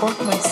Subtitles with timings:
[0.00, 0.49] 4.6.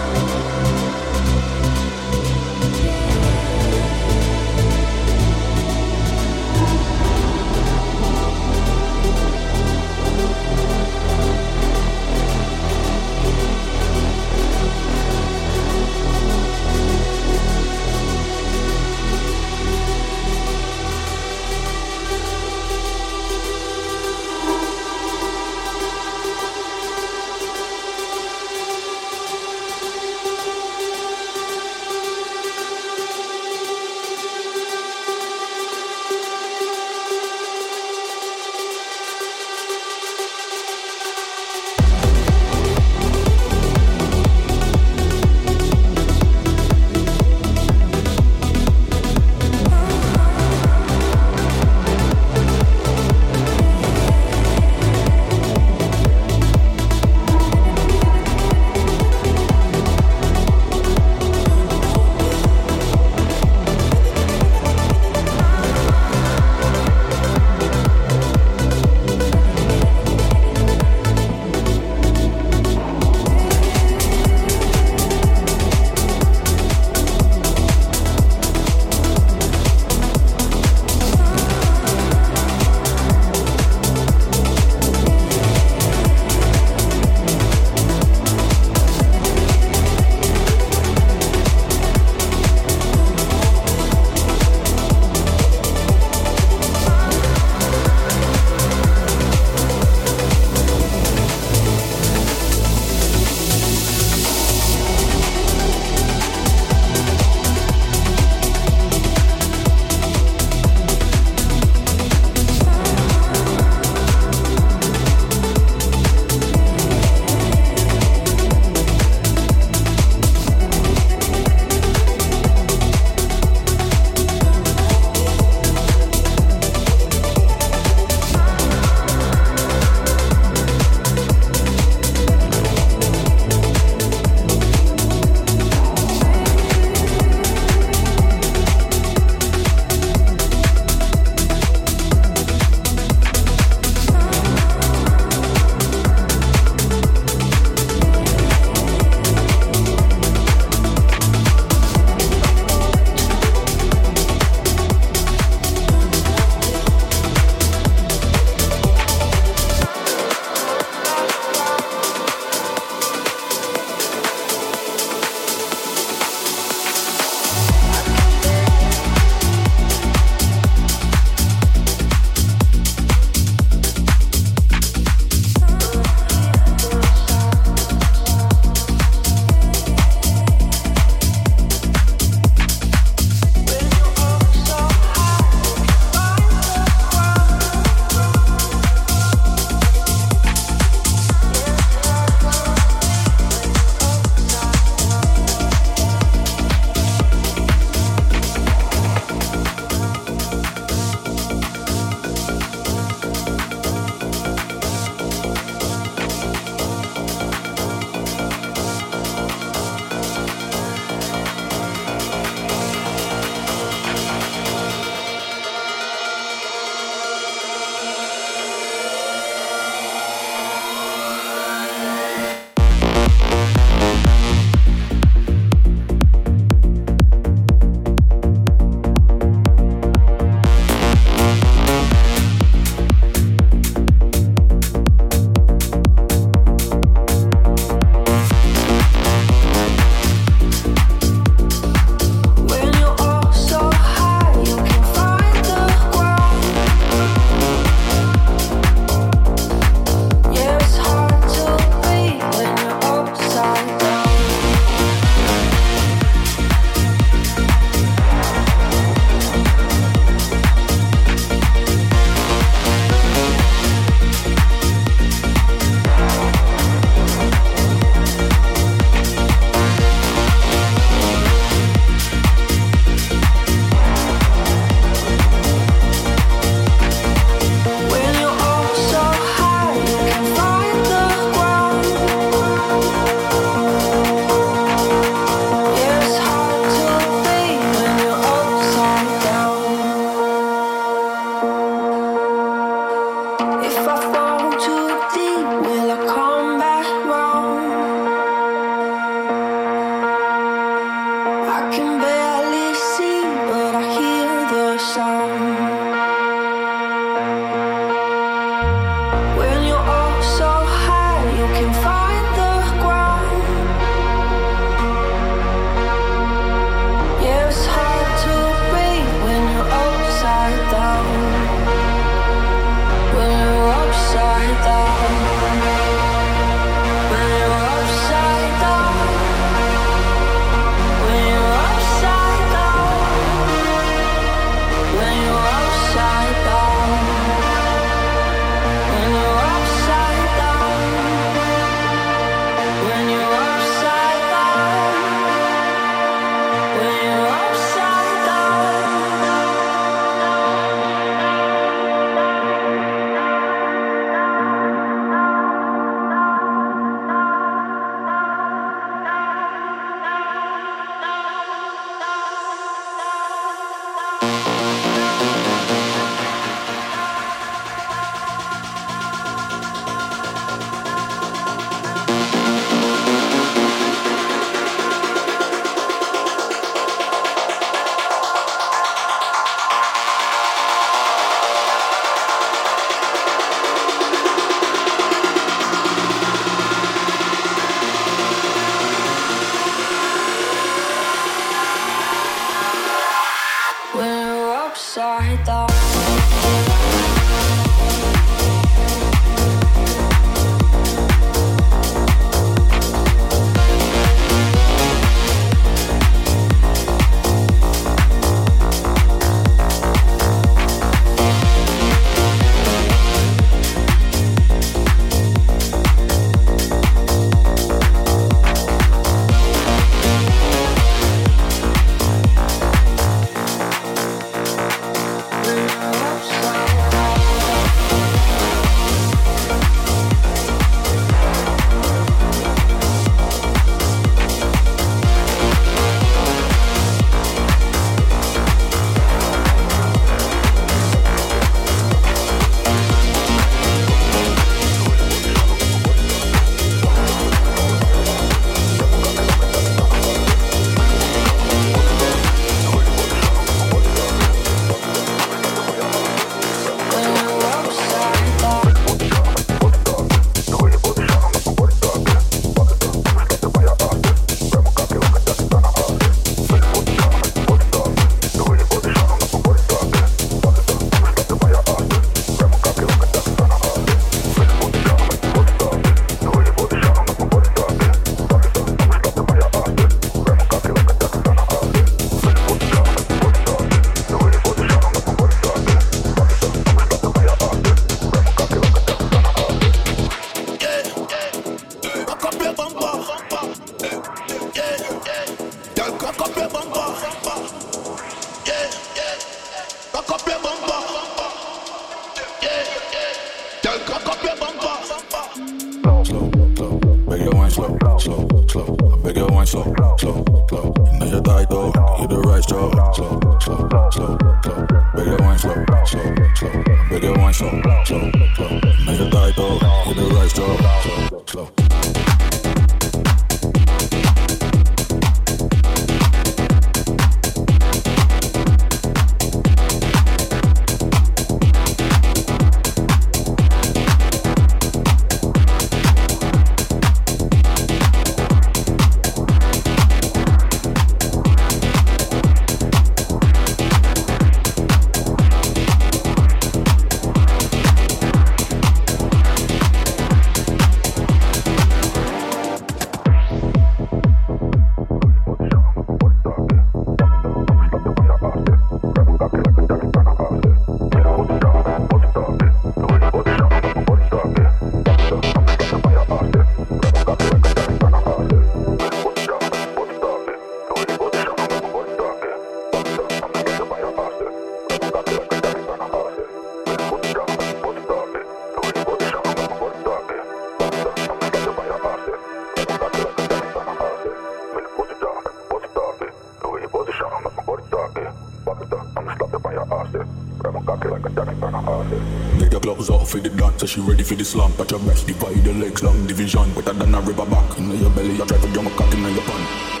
[593.91, 594.71] she ready for the slam.
[594.79, 596.73] At your best, divide the legs, long division.
[596.73, 597.77] Better than a river back.
[597.77, 600.00] Inna your belly, I try to jump a cock inna your pants.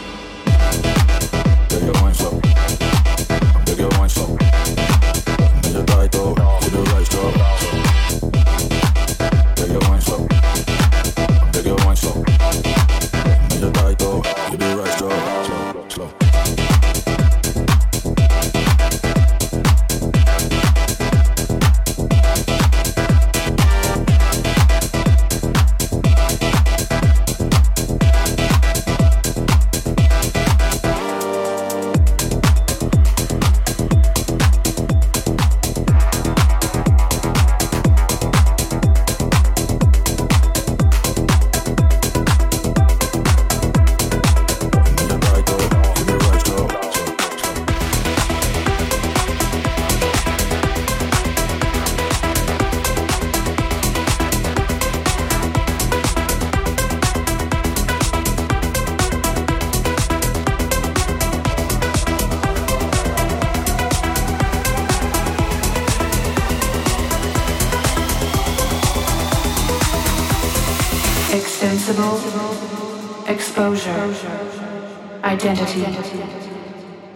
[75.43, 75.83] identity.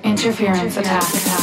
[0.03, 1.34] Interference attack.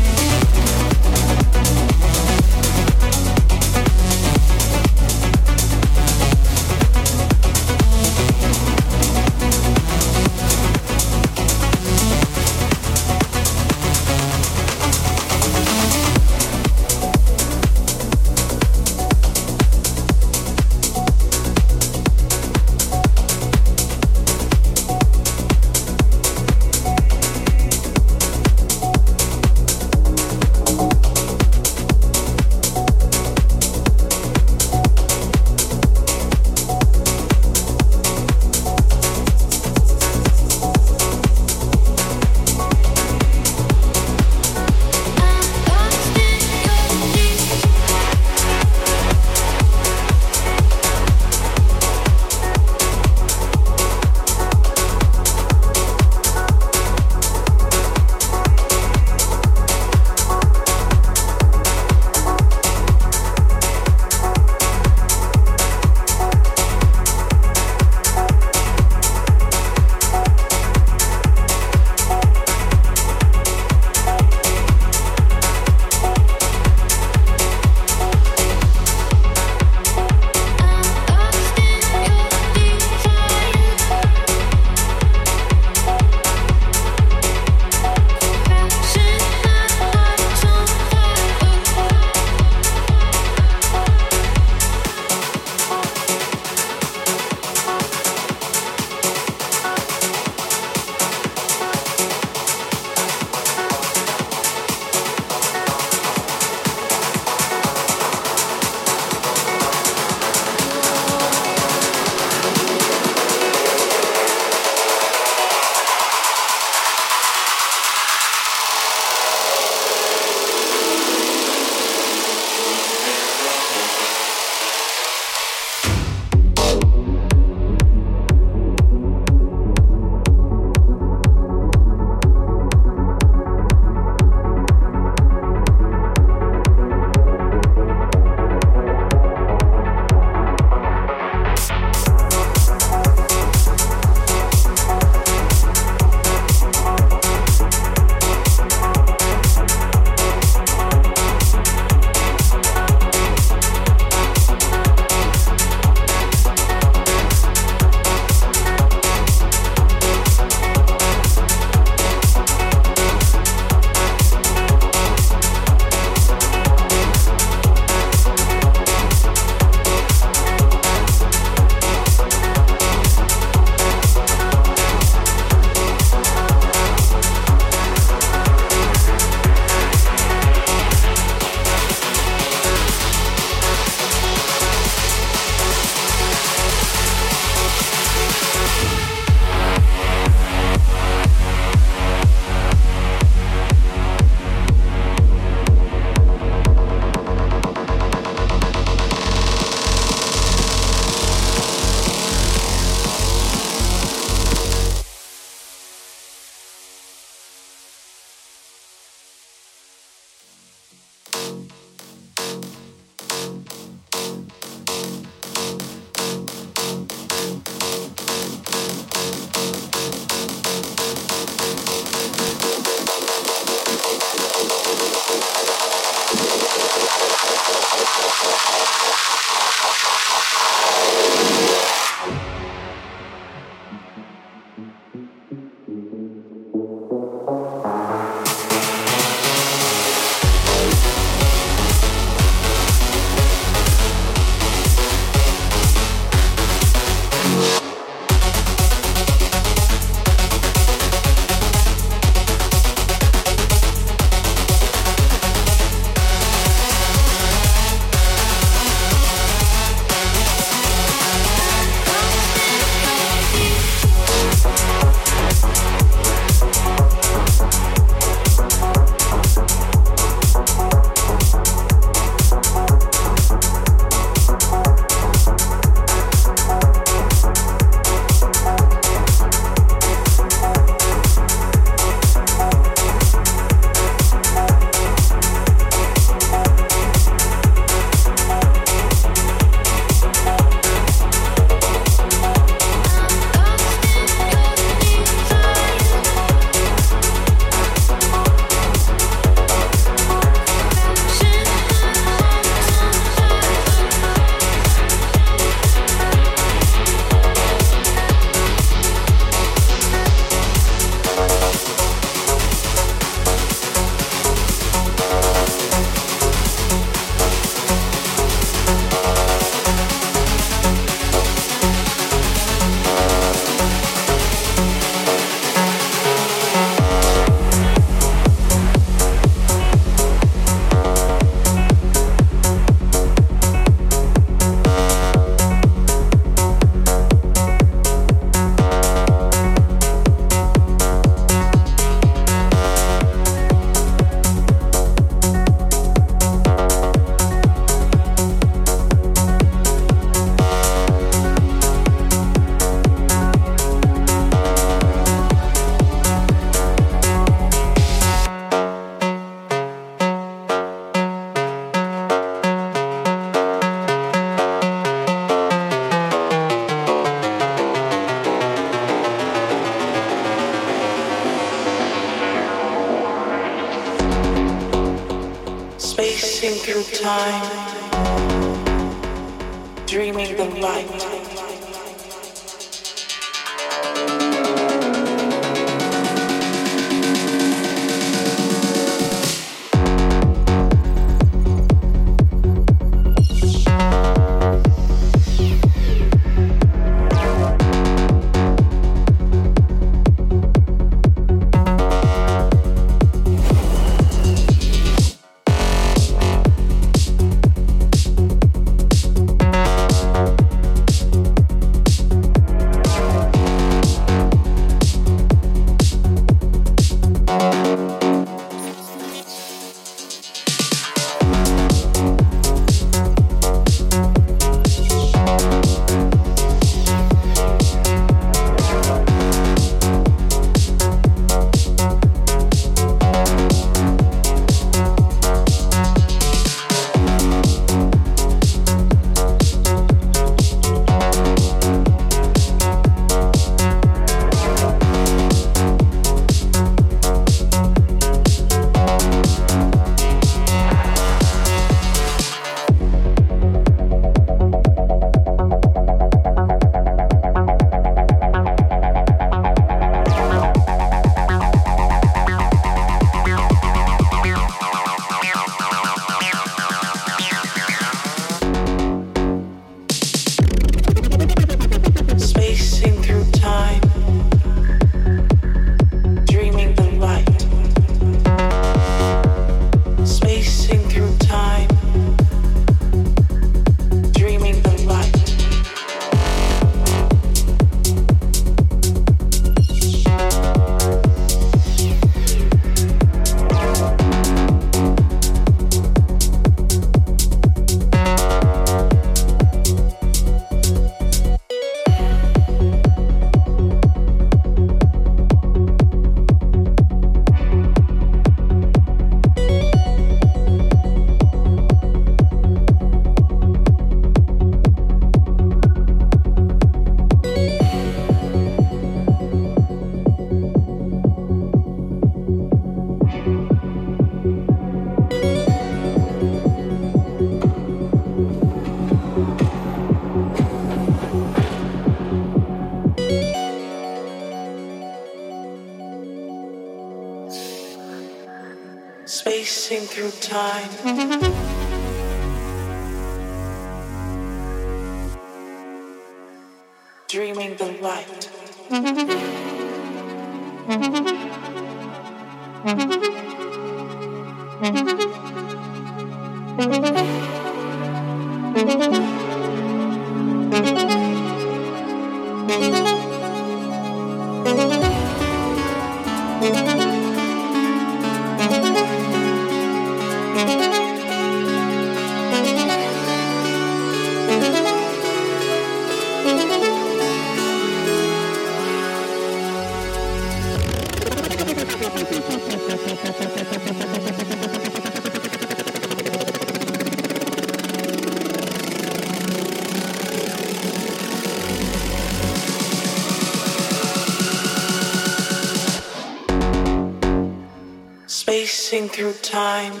[599.06, 600.00] Through time.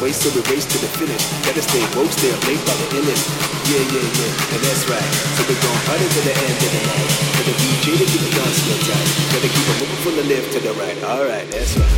[0.00, 1.24] race till we race to the finish.
[1.44, 3.20] Gotta stay woke, stay late by the end.
[3.66, 5.10] Yeah, yeah, yeah, and that's right.
[5.36, 7.10] So we're going hard to the end of the night.
[7.36, 9.08] For the DJ to keep the guns still tight.
[9.32, 10.98] Gotta keep a moving from the left to the right.
[11.04, 11.95] Alright, that's right.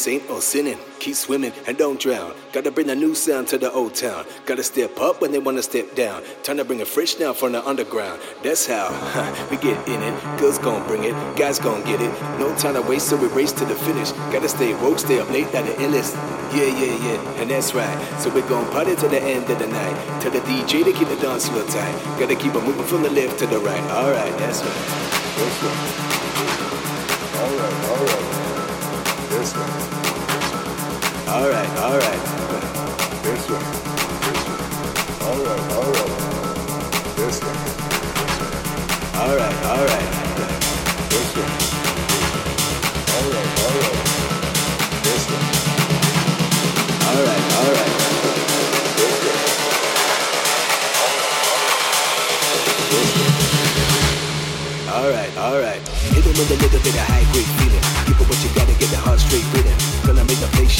[0.00, 0.78] saint or sinning.
[0.98, 2.32] Keep swimming and don't drown.
[2.52, 4.24] Gotta bring a new sound to the old town.
[4.46, 6.22] Gotta step up when they wanna step down.
[6.42, 8.18] Time to bring a fresh now from the underground.
[8.42, 8.88] That's how
[9.50, 10.14] we get in it.
[10.40, 12.12] Girls gon' bring it, guys gon' get it.
[12.38, 14.12] No time to waste, so we race to the finish.
[14.32, 16.14] Gotta stay woke, stay up late at the endless.
[16.56, 17.98] Yeah, yeah, yeah, and that's right.
[18.20, 19.96] So we gon' party to the end of the night.
[20.22, 21.94] Tell the DJ to keep the dance floor tight.
[22.18, 23.84] Gotta keep it moving from the left to the right.
[23.90, 25.20] Alright, that's right.
[25.36, 26.09] That's right.
[31.40, 32.22] Alright, alright.
[33.24, 33.62] This way.
[34.26, 34.60] This way.
[35.24, 36.12] Alright, alright.
[37.16, 37.56] This way.
[38.20, 38.50] This way.
[39.16, 40.08] Alright, alright.
[41.08, 41.32] This
[45.30, 45.40] way.
[47.08, 47.94] Alright, alright.
[48.98, 49.38] This way.
[54.92, 55.82] Alright, alright.
[55.88, 57.59] Hit them in the middle to the high quick.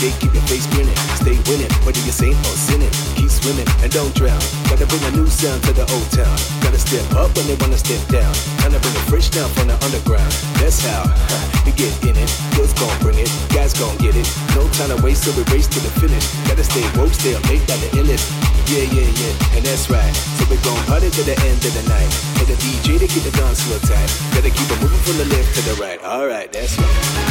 [0.00, 0.96] shake, keep your face grinning.
[1.20, 2.88] Stay winning, whether you're saint or sinning.
[3.20, 4.40] Keep swimming and don't drown.
[4.72, 6.32] Gotta bring a new sound to the old town.
[6.64, 8.32] Gotta step up when they wanna step down.
[8.64, 10.32] Time to bring a fresh down from the underground.
[10.56, 11.04] That's how
[11.68, 12.30] we get in it.
[12.56, 14.24] Girls gon' bring it, guys gon' get it.
[14.56, 16.24] No time to waste, so we race to the finish.
[16.48, 18.24] Gotta stay woke, stay late got the illest.
[18.72, 20.14] Yeah, yeah, yeah, and that's right.
[20.40, 22.10] So we gon' party to the end of the night.
[22.40, 24.08] And the DJ to keep the dance floor tight.
[24.32, 26.00] Gotta keep it moving from the left to the right.
[26.00, 27.29] Alright, that's right.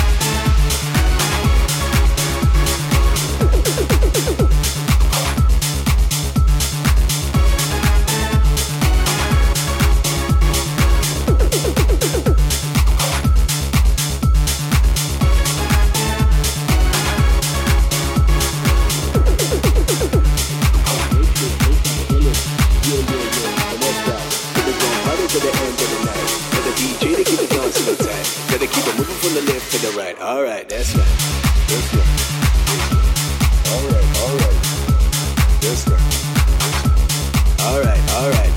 [38.20, 38.49] All right.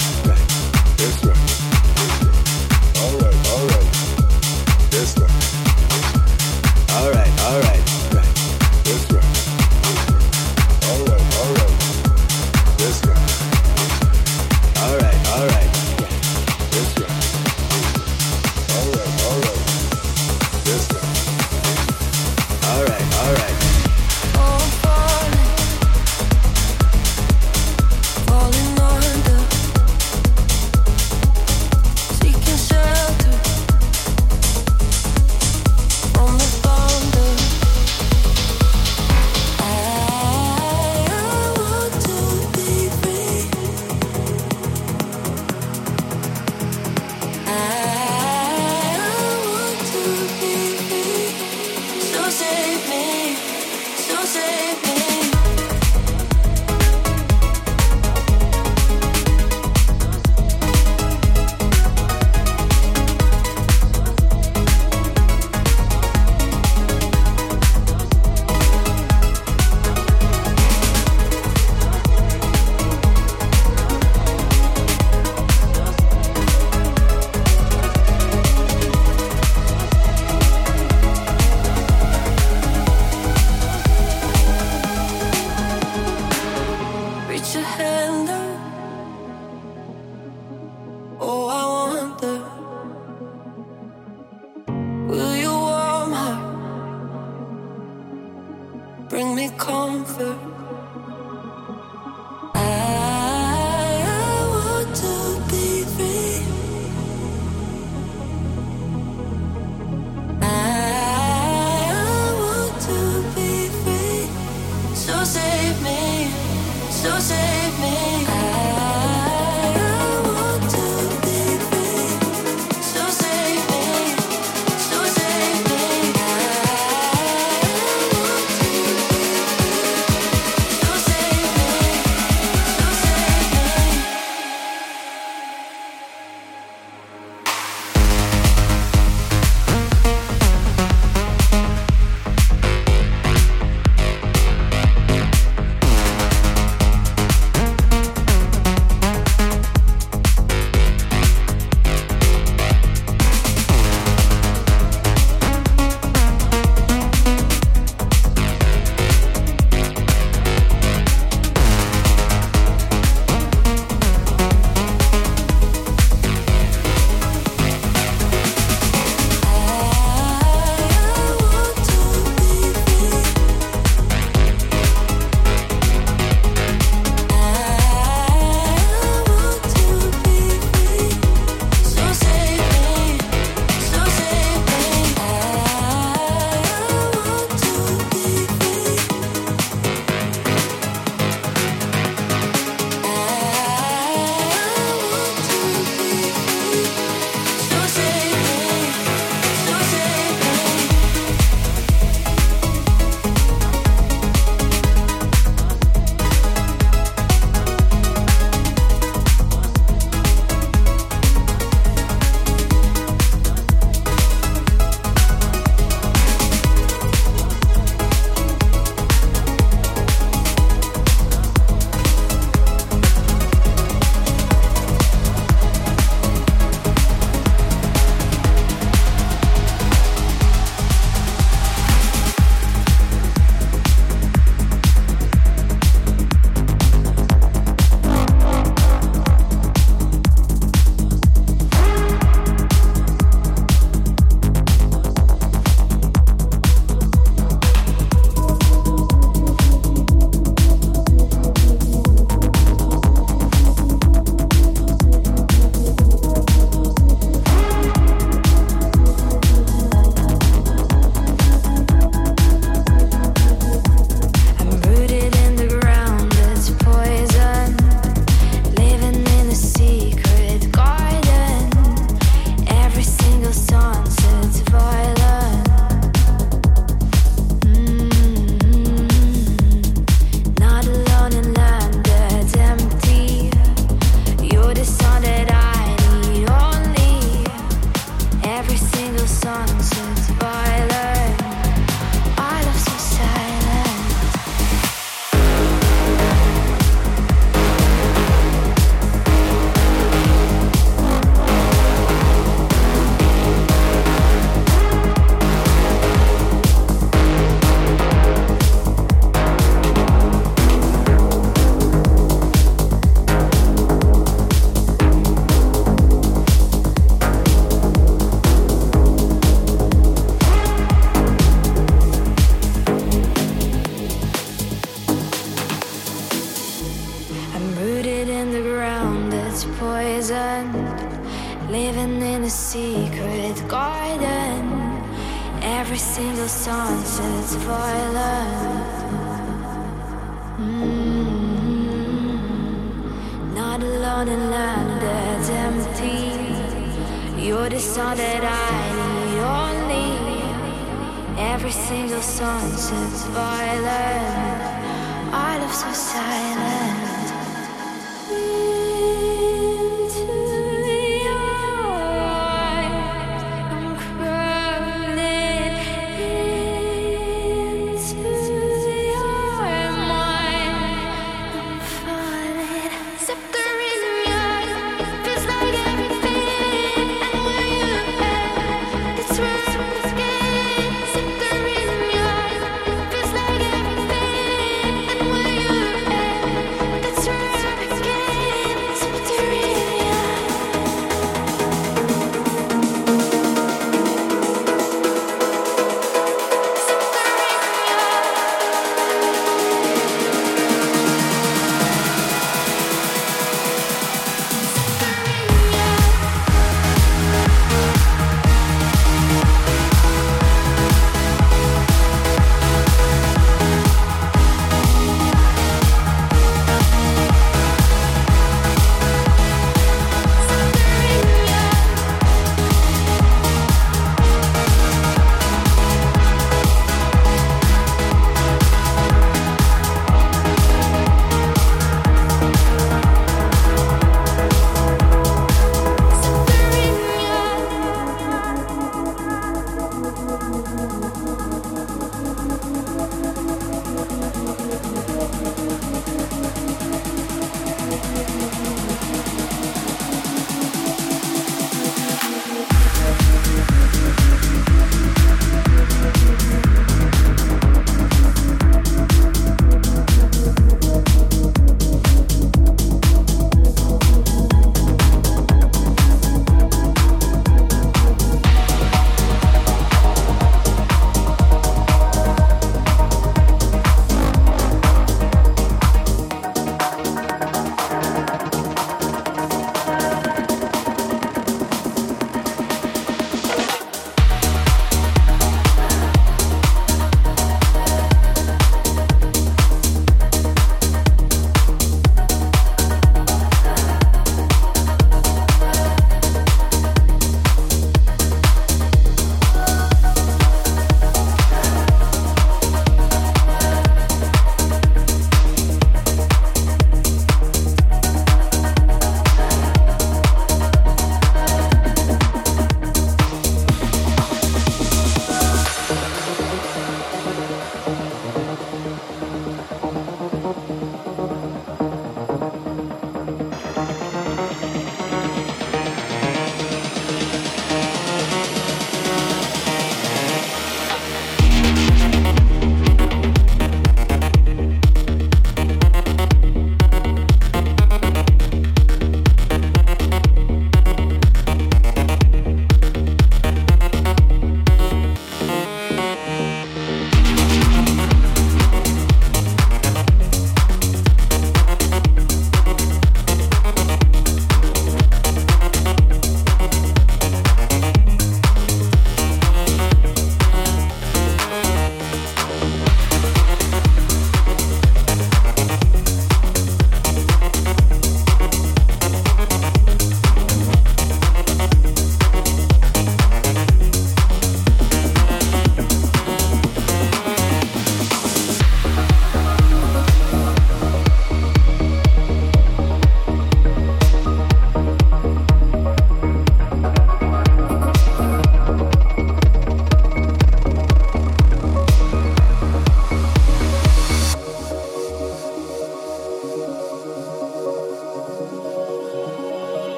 [347.62, 351.41] You're the sun that I need only.
[351.41, 355.32] Every single sunset's violent.
[355.32, 357.11] Our live so silent.